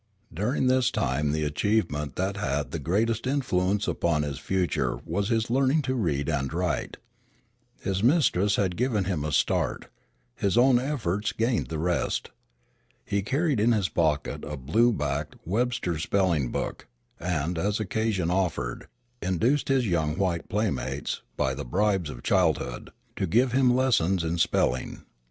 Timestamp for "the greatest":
2.71-3.27